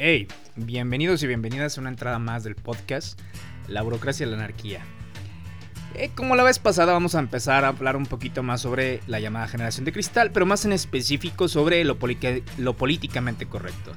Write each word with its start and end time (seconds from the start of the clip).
Hey, 0.00 0.28
bienvenidos 0.54 1.24
y 1.24 1.26
bienvenidas 1.26 1.76
a 1.76 1.80
una 1.80 1.90
entrada 1.90 2.20
más 2.20 2.44
del 2.44 2.54
podcast 2.54 3.18
La 3.66 3.82
burocracia 3.82 4.24
y 4.24 4.30
la 4.30 4.36
anarquía. 4.36 4.80
Eh, 5.96 6.10
como 6.14 6.36
la 6.36 6.44
vez 6.44 6.60
pasada 6.60 6.92
vamos 6.92 7.16
a 7.16 7.18
empezar 7.18 7.64
a 7.64 7.68
hablar 7.68 7.96
un 7.96 8.06
poquito 8.06 8.44
más 8.44 8.60
sobre 8.60 9.00
la 9.08 9.18
llamada 9.18 9.48
generación 9.48 9.84
de 9.84 9.92
cristal, 9.92 10.30
pero 10.30 10.46
más 10.46 10.64
en 10.64 10.72
específico 10.72 11.48
sobre 11.48 11.82
lo, 11.82 11.98
lo 12.58 12.76
políticamente 12.76 13.46
correcto. 13.46 13.90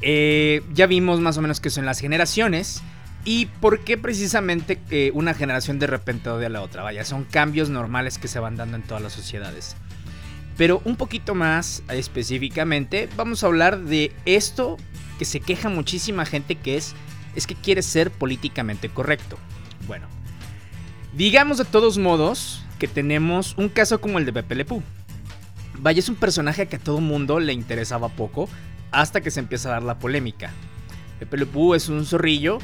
Eh, 0.00 0.62
ya 0.72 0.86
vimos 0.86 1.18
más 1.18 1.36
o 1.38 1.42
menos 1.42 1.58
qué 1.58 1.70
son 1.70 1.84
las 1.84 1.98
generaciones 1.98 2.80
y 3.24 3.46
por 3.46 3.80
qué 3.80 3.98
precisamente 3.98 4.78
que 4.78 5.10
una 5.12 5.34
generación 5.34 5.80
de 5.80 5.88
repente 5.88 6.30
odia 6.30 6.46
a 6.46 6.50
la 6.50 6.62
otra. 6.62 6.84
Vaya, 6.84 7.04
son 7.04 7.24
cambios 7.24 7.68
normales 7.68 8.16
que 8.16 8.28
se 8.28 8.38
van 8.38 8.54
dando 8.54 8.76
en 8.76 8.84
todas 8.84 9.02
las 9.02 9.12
sociedades. 9.12 9.76
Pero 10.58 10.82
un 10.84 10.96
poquito 10.96 11.34
más 11.34 11.84
específicamente, 11.88 13.08
vamos 13.16 13.42
a 13.42 13.46
hablar 13.46 13.84
de 13.84 14.12
esto 14.26 14.76
que 15.18 15.24
se 15.24 15.40
queja 15.40 15.68
muchísima 15.68 16.26
gente 16.26 16.56
que 16.56 16.76
es, 16.76 16.94
es 17.36 17.46
que 17.46 17.54
quiere 17.54 17.80
ser 17.80 18.10
políticamente 18.10 18.88
correcto. 18.88 19.38
Bueno, 19.86 20.08
digamos 21.16 21.58
de 21.58 21.64
todos 21.64 21.96
modos 21.96 22.64
que 22.80 22.88
tenemos 22.88 23.56
un 23.56 23.68
caso 23.68 24.00
como 24.00 24.18
el 24.18 24.26
de 24.26 24.32
Pepe 24.32 24.56
Le 24.56 24.66
Vaya, 25.80 26.00
es 26.00 26.08
un 26.08 26.16
personaje 26.16 26.66
que 26.66 26.76
a 26.76 26.80
todo 26.80 27.00
mundo 27.00 27.38
le 27.38 27.52
interesaba 27.52 28.08
poco 28.08 28.48
hasta 28.90 29.20
que 29.20 29.30
se 29.30 29.38
empieza 29.38 29.68
a 29.68 29.72
dar 29.72 29.84
la 29.84 30.00
polémica. 30.00 30.50
Pepe 31.20 31.36
Le 31.36 31.46
es 31.76 31.88
un 31.88 32.04
zorrillo 32.04 32.58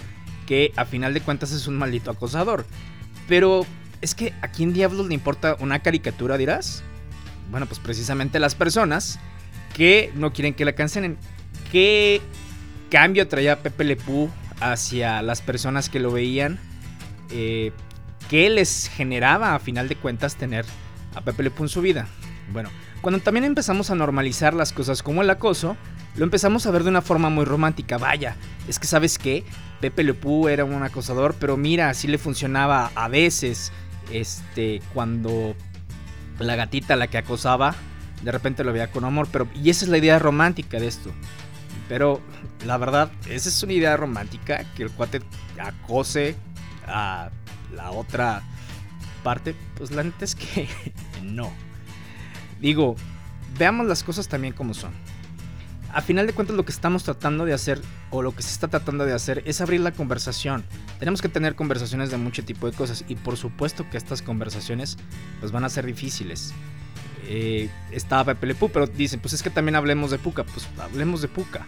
que 0.48 0.72
a 0.74 0.84
final 0.84 1.14
de 1.14 1.20
cuentas 1.20 1.52
es 1.52 1.68
un 1.68 1.76
maldito 1.76 2.10
acosador. 2.10 2.66
Pero 3.28 3.64
es 4.00 4.16
que 4.16 4.32
a 4.42 4.48
quién 4.48 4.72
diablos 4.72 5.06
le 5.06 5.14
importa 5.14 5.56
una 5.60 5.78
caricatura, 5.80 6.36
dirás? 6.36 6.82
Bueno, 7.50 7.66
pues 7.66 7.78
precisamente 7.78 8.38
las 8.38 8.54
personas 8.54 9.18
que 9.74 10.12
no 10.14 10.32
quieren 10.32 10.54
que 10.54 10.64
la 10.64 10.72
cancelen. 10.72 11.18
¿Qué 11.70 12.22
cambio 12.90 13.28
traía 13.28 13.62
Pepe 13.62 13.84
Lepú 13.84 14.30
hacia 14.60 15.20
las 15.22 15.42
personas 15.42 15.88
que 15.88 16.00
lo 16.00 16.12
veían? 16.12 16.58
Eh, 17.30 17.72
¿Qué 18.30 18.48
les 18.48 18.88
generaba 18.88 19.54
a 19.54 19.58
final 19.58 19.88
de 19.88 19.96
cuentas 19.96 20.36
tener 20.36 20.64
a 21.14 21.20
Pepe 21.20 21.42
Lepú 21.42 21.64
en 21.64 21.68
su 21.68 21.82
vida? 21.82 22.06
Bueno, 22.52 22.70
cuando 23.00 23.20
también 23.20 23.44
empezamos 23.44 23.90
a 23.90 23.94
normalizar 23.94 24.54
las 24.54 24.72
cosas 24.72 25.02
como 25.02 25.22
el 25.22 25.30
acoso, 25.30 25.76
lo 26.16 26.24
empezamos 26.24 26.66
a 26.66 26.70
ver 26.70 26.84
de 26.84 26.90
una 26.90 27.02
forma 27.02 27.28
muy 27.28 27.44
romántica. 27.44 27.98
Vaya, 27.98 28.36
es 28.68 28.78
que 28.78 28.86
sabes 28.86 29.18
qué, 29.18 29.44
Pepe 29.80 30.04
Lepú 30.04 30.48
era 30.48 30.64
un 30.64 30.82
acosador, 30.82 31.34
pero 31.38 31.56
mira, 31.56 31.90
así 31.90 32.08
le 32.08 32.18
funcionaba 32.18 32.90
a 32.94 33.08
veces. 33.08 33.72
Este, 34.12 34.82
cuando 34.92 35.56
la 36.38 36.56
gatita 36.56 36.96
la 36.96 37.08
que 37.08 37.18
acosaba, 37.18 37.74
de 38.22 38.32
repente 38.32 38.64
lo 38.64 38.72
veía 38.72 38.90
con 38.90 39.04
amor, 39.04 39.28
pero 39.30 39.48
y 39.54 39.70
esa 39.70 39.84
es 39.84 39.90
la 39.90 39.98
idea 39.98 40.18
romántica 40.18 40.78
de 40.78 40.88
esto. 40.88 41.12
Pero 41.88 42.20
la 42.64 42.78
verdad, 42.78 43.12
esa 43.28 43.48
es 43.48 43.62
una 43.62 43.74
idea 43.74 43.96
romántica, 43.96 44.64
que 44.74 44.84
el 44.84 44.90
cuate 44.90 45.20
acose 45.58 46.34
a 46.86 47.30
la 47.74 47.90
otra 47.90 48.42
parte, 49.22 49.54
pues 49.76 49.90
la 49.90 50.02
neta 50.02 50.24
es 50.24 50.34
que 50.34 50.68
no. 51.22 51.52
Digo, 52.60 52.96
veamos 53.58 53.86
las 53.86 54.02
cosas 54.02 54.28
también 54.28 54.54
como 54.54 54.74
son 54.74 54.92
a 55.94 56.02
final 56.02 56.26
de 56.26 56.32
cuentas 56.32 56.56
lo 56.56 56.64
que 56.64 56.72
estamos 56.72 57.04
tratando 57.04 57.44
de 57.44 57.54
hacer 57.54 57.80
o 58.10 58.20
lo 58.20 58.34
que 58.34 58.42
se 58.42 58.50
está 58.50 58.68
tratando 58.68 59.06
de 59.06 59.12
hacer 59.12 59.42
es 59.46 59.60
abrir 59.60 59.80
la 59.80 59.92
conversación. 59.92 60.64
Tenemos 60.98 61.22
que 61.22 61.28
tener 61.28 61.54
conversaciones 61.54 62.10
de 62.10 62.16
mucho 62.16 62.44
tipo 62.44 62.68
de 62.68 62.76
cosas 62.76 63.04
y 63.08 63.14
por 63.14 63.36
supuesto 63.36 63.88
que 63.90 63.96
estas 63.96 64.20
conversaciones 64.20 64.96
pues 65.40 65.52
van 65.52 65.64
a 65.64 65.68
ser 65.68 65.86
difíciles. 65.86 66.52
Eh, 67.26 67.70
estaba 67.90 68.34
Pepe 68.34 68.54
pero 68.72 68.86
dicen, 68.86 69.20
pues 69.20 69.32
es 69.34 69.42
que 69.42 69.50
también 69.50 69.76
hablemos 69.76 70.10
de 70.10 70.18
Puca, 70.18 70.44
pues 70.44 70.68
hablemos 70.78 71.22
de 71.22 71.28
Puca. 71.28 71.66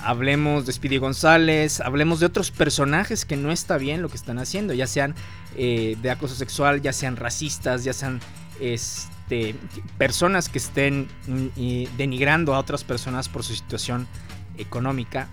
Hablemos 0.00 0.64
de 0.64 0.72
Speedy 0.72 0.98
González, 0.98 1.80
hablemos 1.80 2.20
de 2.20 2.26
otros 2.26 2.52
personajes 2.52 3.24
que 3.24 3.36
no 3.36 3.50
está 3.50 3.78
bien 3.78 4.00
lo 4.00 4.08
que 4.08 4.16
están 4.16 4.38
haciendo, 4.38 4.72
ya 4.72 4.86
sean 4.86 5.16
eh, 5.56 5.96
de 6.00 6.10
acoso 6.10 6.36
sexual, 6.36 6.82
ya 6.82 6.92
sean 6.92 7.16
racistas, 7.16 7.82
ya 7.82 7.92
sean 7.92 8.20
este, 8.60 9.17
personas 9.96 10.48
que 10.48 10.58
estén 10.58 11.08
mm, 11.26 11.96
denigrando 11.96 12.54
a 12.54 12.58
otras 12.58 12.84
personas 12.84 13.28
por 13.28 13.44
su 13.44 13.54
situación 13.54 14.06
económica. 14.56 15.28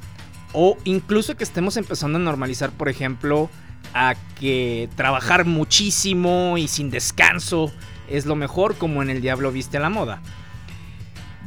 O 0.54 0.78
incluso 0.86 1.36
que 1.36 1.44
estemos 1.44 1.78
empezando 1.78 2.18
a 2.18 2.22
normalizar, 2.22 2.72
por 2.72 2.88
ejemplo, 2.88 3.50
a 3.94 4.16
que 4.40 4.90
trabajar 4.96 5.46
muchísimo 5.46 6.58
y 6.58 6.68
sin 6.68 6.90
descanso 6.90 7.72
es 8.10 8.26
lo 8.26 8.36
mejor, 8.36 8.76
como 8.76 9.02
en 9.02 9.10
El 9.10 9.22
Diablo 9.22 9.52
Viste 9.52 9.78
a 9.78 9.82
la 9.82 9.90
Moda. 9.90 10.22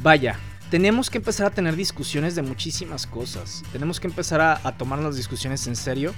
Vaya, 0.01 0.37
tenemos 0.69 1.09
que 1.09 1.17
empezar 1.17 1.47
a 1.47 1.49
tener 1.49 1.75
discusiones 1.75 2.35
de 2.35 2.41
muchísimas 2.41 3.07
cosas. 3.07 3.63
Tenemos 3.71 3.99
que 3.99 4.07
empezar 4.07 4.41
a 4.41 4.77
tomar 4.77 4.99
las 4.99 5.15
discusiones 5.15 5.65
en 5.67 5.75
serio 5.75 6.13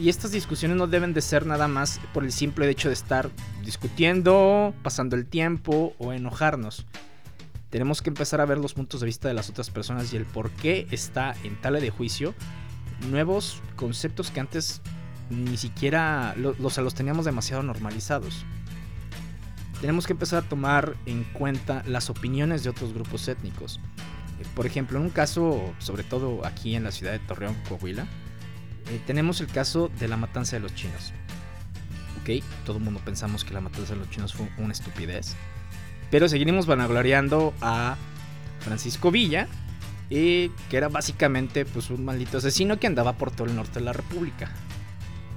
y 0.00 0.08
estas 0.08 0.32
discusiones 0.32 0.76
no 0.76 0.86
deben 0.86 1.14
de 1.14 1.20
ser 1.20 1.46
nada 1.46 1.68
más 1.68 2.00
por 2.12 2.24
el 2.24 2.32
simple 2.32 2.68
hecho 2.68 2.88
de 2.88 2.94
estar 2.94 3.30
discutiendo, 3.64 4.74
pasando 4.82 5.16
el 5.16 5.26
tiempo 5.26 5.94
o 5.98 6.12
enojarnos. 6.12 6.86
Tenemos 7.70 8.02
que 8.02 8.10
empezar 8.10 8.40
a 8.40 8.46
ver 8.46 8.58
los 8.58 8.74
puntos 8.74 9.00
de 9.00 9.06
vista 9.06 9.28
de 9.28 9.34
las 9.34 9.48
otras 9.48 9.70
personas 9.70 10.12
y 10.12 10.16
el 10.16 10.26
por 10.26 10.50
qué 10.50 10.86
está 10.90 11.34
en 11.42 11.60
tala 11.60 11.80
de 11.80 11.90
juicio 11.90 12.34
nuevos 13.10 13.60
conceptos 13.76 14.30
que 14.30 14.40
antes 14.40 14.80
ni 15.30 15.56
siquiera 15.56 16.34
los, 16.36 16.76
los 16.76 16.94
teníamos 16.94 17.24
demasiado 17.24 17.62
normalizados. 17.62 18.44
Tenemos 19.80 20.06
que 20.06 20.12
empezar 20.12 20.44
a 20.44 20.48
tomar 20.48 20.94
en 21.06 21.24
cuenta 21.24 21.82
las 21.86 22.10
opiniones 22.10 22.62
de 22.62 22.70
otros 22.70 22.92
grupos 22.92 23.26
étnicos. 23.26 23.80
Por 24.54 24.66
ejemplo, 24.66 24.98
en 24.98 25.04
un 25.04 25.10
caso, 25.10 25.72
sobre 25.78 26.04
todo 26.04 26.46
aquí 26.46 26.76
en 26.76 26.84
la 26.84 26.92
ciudad 26.92 27.12
de 27.12 27.18
Torreón, 27.20 27.56
Coahuila, 27.68 28.06
eh, 28.88 29.00
tenemos 29.06 29.40
el 29.40 29.46
caso 29.46 29.90
de 29.98 30.08
la 30.08 30.16
matanza 30.16 30.56
de 30.56 30.60
los 30.60 30.74
chinos. 30.74 31.12
Ok, 32.22 32.44
todo 32.64 32.78
el 32.78 32.84
mundo 32.84 33.00
pensamos 33.04 33.44
que 33.44 33.54
la 33.54 33.60
matanza 33.60 33.94
de 33.94 34.00
los 34.00 34.10
chinos 34.10 34.32
fue 34.32 34.48
una 34.58 34.72
estupidez. 34.72 35.34
Pero 36.10 36.28
seguiremos 36.28 36.66
vanagloriando 36.66 37.54
a 37.60 37.96
Francisco 38.60 39.10
Villa, 39.10 39.48
eh, 40.10 40.50
que 40.68 40.76
era 40.76 40.88
básicamente 40.88 41.64
pues, 41.64 41.90
un 41.90 42.04
maldito 42.04 42.38
asesino 42.38 42.78
que 42.78 42.86
andaba 42.86 43.14
por 43.14 43.30
todo 43.30 43.48
el 43.48 43.56
norte 43.56 43.78
de 43.78 43.86
la 43.86 43.92
República. 43.92 44.50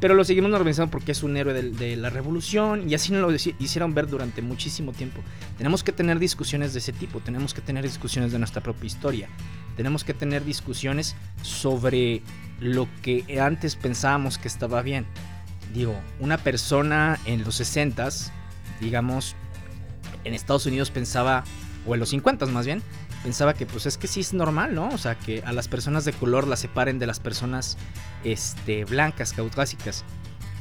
Pero 0.02 0.14
lo 0.14 0.26
seguimos 0.26 0.52
normalizando 0.52 0.92
porque 0.92 1.14
es 1.14 1.24
un 1.24 1.38
héroe 1.38 1.54
de, 1.54 1.72
de, 1.72 1.96
la 1.96 2.10
revolución 2.10 2.90
y 2.90 2.94
así 2.94 3.14
nos 3.14 3.22
lo 3.22 3.34
hicieron 3.34 3.94
ver 3.94 4.08
durante 4.08 4.42
muchísimo 4.42 4.92
tiempo. 4.92 5.22
Tenemos 5.58 5.84
que 5.84 5.94
tener 5.94 6.20
discusiones 6.20 6.74
de 6.74 6.80
ese 6.80 6.92
tipo, 6.92 7.22
tenemos 7.22 7.54
que 7.54 7.62
tener 7.62 7.84
discusiones 7.84 8.34
de 8.34 8.38
nuestra 8.38 8.62
propia 8.62 8.86
historia, 8.86 9.30
tenemos 9.78 10.04
que 10.04 10.14
tener 10.14 10.44
discusiones 10.44 11.16
sobre 11.42 12.22
lo 12.60 12.88
que 13.02 13.40
antes 13.42 13.76
pensábamos 13.76 14.38
que 14.38 14.48
estaba 14.48 14.82
bien. 14.82 15.06
Digo, 15.74 16.00
una 16.20 16.38
persona 16.38 17.20
en 17.26 17.44
los 17.44 17.56
60 17.56 18.10
digamos, 18.80 19.36
en 20.24 20.34
Estados 20.34 20.66
Unidos 20.66 20.92
pensaba, 20.92 21.44
o 21.86 21.94
en 21.94 22.00
los 22.00 22.10
50 22.10 22.46
más 22.48 22.66
bien, 22.66 22.82
pensaba 23.24 23.54
que 23.54 23.66
pues 23.66 23.86
es 23.86 23.98
que 23.98 24.08
sí 24.08 24.22
es 24.22 24.34
normal, 24.34 24.76
¿no? 24.76 24.90
O 24.90 24.98
sea, 24.98 25.16
que 25.16 25.44
a 25.46 25.52
las 25.52 25.68
personas 25.68 26.06
de 26.06 26.14
color 26.14 26.48
las 26.48 26.60
separen 26.60 27.00
de 27.00 27.08
las 27.08 27.20
personas 27.20 27.78
este, 28.24 28.86
blancas, 28.86 29.34
caucásicas. 29.34 30.04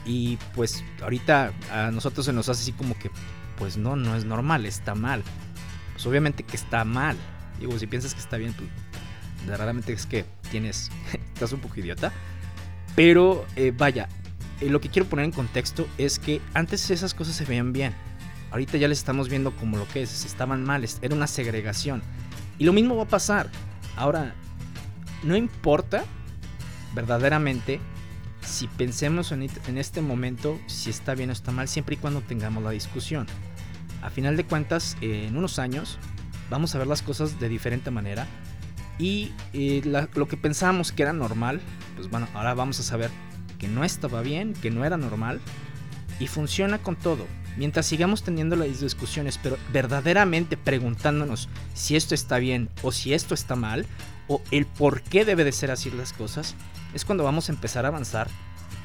Y 0.06 0.37
pues 0.55 0.84
ahorita 1.03 1.53
a 1.72 1.91
nosotros 1.91 2.26
se 2.26 2.32
nos 2.32 2.49
hace 2.49 2.62
así 2.62 2.72
como 2.72 2.99
que, 2.99 3.11
pues 3.56 3.76
no, 3.76 3.97
no 3.97 4.16
es 4.16 4.25
normal, 4.25 4.66
está 4.66 4.94
mal. 4.94 5.22
Pues 5.93 6.06
obviamente 6.06 6.43
que 6.43 6.56
está 6.56 6.84
mal. 6.84 7.16
Digo, 7.59 7.78
si 7.78 7.87
piensas 7.87 8.15
que 8.15 8.21
está 8.21 8.37
bien, 8.37 8.53
pues 8.53 8.69
verdaderamente 9.47 9.93
es 9.93 10.06
que 10.06 10.25
tienes, 10.50 10.91
estás 11.34 11.53
un 11.53 11.60
poco 11.60 11.81
idiota. 11.81 12.12
Pero 12.97 13.44
eh, 13.56 13.72
vaya, 13.77 14.09
eh, 14.60 14.69
lo 14.69 14.81
que 14.81 14.88
quiero 14.88 15.09
poner 15.09 15.25
en 15.25 15.32
contexto 15.32 15.87
es 15.99 16.19
que 16.19 16.41
antes 16.55 16.91
esas 16.91 17.15
cosas 17.15 17.34
se 17.34 17.44
veían 17.44 17.72
bien. 17.72 17.94
Ahorita 18.50 18.78
ya 18.78 18.87
les 18.87 18.99
estamos 18.99 19.28
viendo 19.28 19.55
como 19.56 19.77
lo 19.77 19.88
que 19.88 20.03
es, 20.03 20.25
estaban 20.25 20.62
mal, 20.62 20.87
era 21.02 21.14
una 21.14 21.26
segregación. 21.26 22.02
Y 22.58 22.64
lo 22.64 22.73
mismo 22.73 22.94
va 22.96 23.02
a 23.02 23.08
pasar. 23.08 23.50
Ahora, 23.96 24.35
no 25.25 25.37
importa 25.37 26.05
verdaderamente 26.94 27.81
si 28.43 28.69
pensemos 28.69 29.32
en, 29.32 29.43
en 29.43 29.79
este 29.79 30.02
momento 30.02 30.61
si 30.67 30.91
está 30.91 31.14
bien 31.14 31.31
o 31.31 31.32
está 31.32 31.50
mal, 31.50 31.67
siempre 31.67 31.96
y 31.96 31.99
cuando 31.99 32.20
tengamos 32.20 32.62
la 32.62 32.70
discusión. 32.70 33.26
A 34.02 34.11
final 34.11 34.37
de 34.37 34.44
cuentas, 34.44 34.96
en 35.00 35.37
unos 35.37 35.58
años 35.58 35.99
vamos 36.50 36.75
a 36.75 36.79
ver 36.79 36.87
las 36.87 37.02
cosas 37.02 37.41
de 37.41 37.49
diferente 37.49 37.91
manera 37.91 38.29
y 38.99 39.32
eh, 39.52 39.82
lo 40.14 40.29
que 40.29 40.37
pensábamos 40.37 40.93
que 40.93 41.02
era 41.02 41.12
normal, 41.12 41.61
pues 41.96 42.08
bueno, 42.11 42.29
ahora 42.35 42.55
vamos 42.55 42.79
a 42.81 42.82
saber 42.82 43.11
que 43.58 43.69
no 43.69 43.85
estaba 43.85 44.23
bien, 44.23 44.52
que 44.55 44.70
no 44.70 44.85
era 44.85 44.96
normal. 44.96 45.41
Y 46.20 46.29
funciona 46.29 46.79
con 46.79 46.96
todo. 46.96 47.26
Mientras 47.56 47.87
sigamos 47.87 48.23
teniendo 48.23 48.56
las 48.56 48.81
discusiones, 48.81 49.38
pero 49.43 49.58
verdaderamente 49.73 50.56
preguntándonos 50.56 51.49
si 51.73 51.96
esto 51.96 52.14
está 52.14 52.38
bien 52.38 52.69
o 52.82 52.93
si 52.93 53.14
esto 53.14 53.35
está 53.35 53.56
mal, 53.56 53.87
o 54.29 54.41
el 54.50 54.67
por 54.67 55.02
qué 55.02 55.25
debe 55.25 55.44
de 55.44 55.52
ser 55.52 55.70
así 55.70 55.91
las 55.91 56.12
cosas, 56.12 56.55
es 56.94 57.05
cuando 57.05 57.25
vamos 57.25 57.49
a 57.49 57.52
empezar 57.52 57.85
a 57.85 57.88
avanzar, 57.88 58.29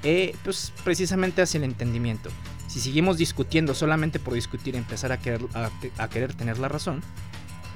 eh, 0.03 0.35
pues 0.43 0.71
precisamente 0.83 1.41
hacia 1.41 1.57
el 1.57 1.63
entendimiento. 1.63 2.29
Si 2.67 2.79
seguimos 2.79 3.17
discutiendo 3.17 3.73
solamente 3.73 4.19
por 4.19 4.33
discutir 4.33 4.75
y 4.75 4.77
empezar 4.77 5.11
a 5.11 5.17
querer, 5.17 5.41
a, 5.97 6.07
querer 6.09 6.33
tener 6.33 6.59
la 6.59 6.67
razón, 6.67 7.01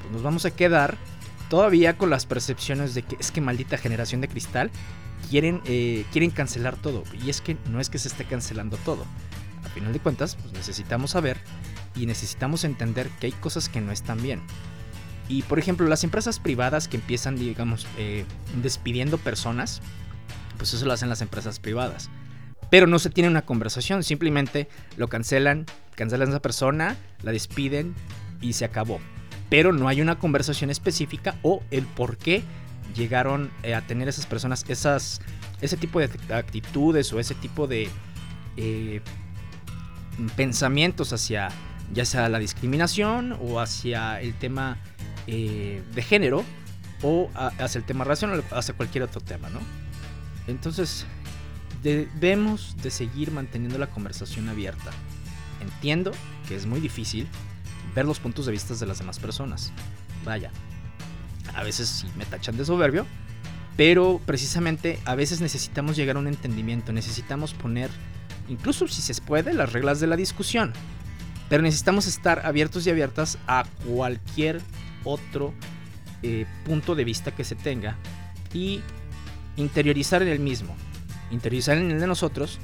pues 0.01 0.13
nos 0.13 0.21
vamos 0.21 0.45
a 0.45 0.51
quedar 0.51 0.97
todavía 1.49 1.97
con 1.97 2.09
las 2.09 2.25
percepciones 2.25 2.93
de 2.93 3.03
que 3.03 3.17
es 3.19 3.31
que 3.31 3.41
maldita 3.41 3.77
generación 3.77 4.21
de 4.21 4.27
cristal 4.27 4.71
quieren, 5.29 5.61
eh, 5.65 6.05
quieren 6.11 6.31
cancelar 6.31 6.75
todo. 6.75 7.03
Y 7.23 7.29
es 7.29 7.41
que 7.41 7.57
no 7.69 7.79
es 7.79 7.89
que 7.89 7.99
se 7.99 8.07
esté 8.07 8.25
cancelando 8.25 8.77
todo. 8.77 9.05
A 9.65 9.69
final 9.69 9.93
de 9.93 9.99
cuentas, 9.99 10.35
pues 10.35 10.53
necesitamos 10.53 11.11
saber 11.11 11.37
y 11.95 12.05
necesitamos 12.05 12.63
entender 12.63 13.07
que 13.19 13.27
hay 13.27 13.31
cosas 13.33 13.69
que 13.69 13.81
no 13.81 13.91
están 13.91 14.21
bien. 14.21 14.41
Y 15.29 15.43
por 15.43 15.59
ejemplo, 15.59 15.87
las 15.87 16.03
empresas 16.03 16.39
privadas 16.39 16.87
que 16.87 16.97
empiezan, 16.97 17.35
digamos, 17.35 17.87
eh, 17.97 18.25
despidiendo 18.61 19.17
personas, 19.17 19.81
pues 20.57 20.73
eso 20.73 20.85
lo 20.85 20.93
hacen 20.93 21.09
las 21.09 21.21
empresas 21.21 21.59
privadas. 21.59 22.09
Pero 22.69 22.87
no 22.87 22.99
se 22.99 23.09
tiene 23.09 23.29
una 23.29 23.43
conversación, 23.43 24.03
simplemente 24.03 24.67
lo 24.97 25.07
cancelan, 25.07 25.65
cancelan 25.95 26.29
a 26.29 26.31
esa 26.31 26.41
persona, 26.41 26.97
la 27.21 27.31
despiden 27.31 27.93
y 28.41 28.53
se 28.53 28.65
acabó. 28.65 28.99
Pero 29.49 29.71
no 29.71 29.87
hay 29.87 30.01
una 30.01 30.17
conversación 30.17 30.69
específica 30.69 31.35
o 31.41 31.61
el 31.71 31.85
por 31.85 32.17
qué 32.17 32.43
llegaron 32.95 33.51
eh, 33.63 33.75
a 33.75 33.81
tener 33.81 34.07
esas 34.07 34.25
personas 34.25 34.65
esas, 34.67 35.21
ese 35.61 35.77
tipo 35.77 35.99
de 35.99 36.09
actitudes 36.33 37.11
o 37.13 37.19
ese 37.19 37.35
tipo 37.35 37.67
de 37.67 37.89
eh, 38.57 39.01
pensamientos 40.35 41.13
hacia 41.13 41.49
ya 41.93 42.05
sea 42.05 42.29
la 42.29 42.39
discriminación 42.39 43.37
o 43.41 43.59
hacia 43.59 44.19
el 44.21 44.33
tema 44.33 44.77
eh, 45.27 45.81
de 45.93 46.01
género 46.01 46.43
o 47.01 47.29
hacia 47.35 47.79
el 47.79 47.85
tema 47.85 48.05
racional, 48.05 48.43
hacia 48.51 48.73
cualquier 48.73 49.03
otro 49.03 49.19
tema, 49.19 49.49
¿no? 49.49 49.59
Entonces, 50.47 51.05
debemos 51.83 52.77
de 52.81 52.89
seguir 52.91 53.31
manteniendo 53.31 53.77
la 53.77 53.87
conversación 53.87 54.47
abierta. 54.47 54.91
Entiendo 55.61 56.13
que 56.47 56.55
es 56.55 56.65
muy 56.65 56.79
difícil 56.79 57.27
ver 57.95 58.05
los 58.05 58.19
puntos 58.19 58.45
de 58.45 58.51
vista 58.51 58.73
de 58.73 58.85
las 58.85 58.99
demás 58.99 59.19
personas. 59.19 59.71
Vaya, 60.25 60.51
a 61.55 61.63
veces 61.63 61.87
sí 61.87 62.07
me 62.17 62.25
tachan 62.25 62.57
de 62.57 62.65
soberbio, 62.65 63.05
pero 63.75 64.21
precisamente 64.25 64.99
a 65.05 65.15
veces 65.15 65.41
necesitamos 65.41 65.95
llegar 65.95 66.15
a 66.15 66.19
un 66.19 66.27
entendimiento, 66.27 66.93
necesitamos 66.93 67.53
poner, 67.53 67.89
incluso 68.47 68.87
si 68.87 69.01
se 69.01 69.21
puede, 69.21 69.53
las 69.53 69.73
reglas 69.73 69.99
de 69.99 70.07
la 70.07 70.15
discusión. 70.15 70.73
Pero 71.49 71.61
necesitamos 71.61 72.07
estar 72.07 72.45
abiertos 72.45 72.87
y 72.87 72.89
abiertas 72.89 73.37
a 73.47 73.65
cualquier 73.85 74.61
otro 75.03 75.53
eh, 76.21 76.45
punto 76.65 76.95
de 76.95 77.03
vista 77.03 77.35
que 77.35 77.43
se 77.43 77.55
tenga 77.55 77.97
y 78.53 78.81
interiorizar 79.57 80.21
en 80.21 80.29
el 80.29 80.39
mismo, 80.39 80.75
interiorizar 81.31 81.77
en 81.77 81.91
el 81.91 81.99
de 81.99 82.07
nosotros 82.07 82.59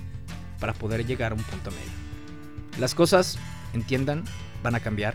para 0.60 0.74
poder 0.74 1.06
llegar 1.06 1.34
a 1.34 1.36
un 1.36 1.44
punto 1.44 1.72
medio. 1.72 2.80
Las 2.80 2.96
cosas, 2.96 3.38
entiendan, 3.74 4.24
van 4.64 4.76
a 4.76 4.80
cambiar. 4.80 5.14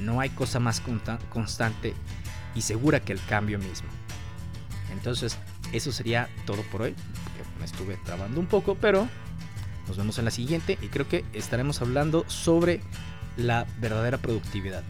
No 0.00 0.20
hay 0.20 0.30
cosa 0.30 0.58
más 0.58 0.82
constante 1.30 1.94
y 2.54 2.62
segura 2.62 3.00
que 3.00 3.12
el 3.12 3.24
cambio 3.24 3.58
mismo. 3.58 3.88
Entonces, 4.92 5.38
eso 5.72 5.92
sería 5.92 6.28
todo 6.46 6.62
por 6.70 6.82
hoy. 6.82 6.94
Me 7.58 7.64
estuve 7.64 7.96
trabando 8.04 8.40
un 8.40 8.46
poco, 8.46 8.76
pero 8.76 9.08
nos 9.86 9.96
vemos 9.96 10.18
en 10.18 10.24
la 10.24 10.30
siguiente 10.30 10.78
y 10.80 10.88
creo 10.88 11.08
que 11.08 11.24
estaremos 11.32 11.80
hablando 11.82 12.24
sobre 12.28 12.80
la 13.36 13.66
verdadera 13.80 14.18
productividad. 14.18 14.82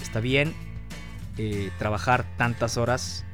Está 0.00 0.20
bien 0.20 0.54
eh, 1.36 1.70
trabajar 1.78 2.26
tantas 2.36 2.76
horas 2.76 3.24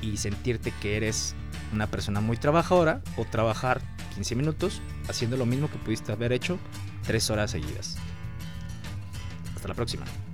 y 0.00 0.16
sentirte 0.16 0.72
que 0.82 0.96
eres 0.96 1.34
una 1.72 1.86
persona 1.88 2.20
muy 2.20 2.36
trabajadora 2.36 3.02
o 3.16 3.24
trabajar 3.24 3.80
15 4.14 4.36
minutos 4.36 4.80
haciendo 5.08 5.36
lo 5.36 5.46
mismo 5.46 5.70
que 5.70 5.78
pudiste 5.78 6.12
haber 6.12 6.32
hecho 6.32 6.58
3 7.06 7.30
horas 7.30 7.50
seguidas. 7.50 7.96
Hasta 9.64 9.72
la 9.72 9.76
próxima. 9.76 10.33